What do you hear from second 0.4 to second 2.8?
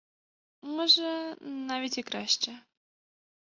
Може, навіть і краще.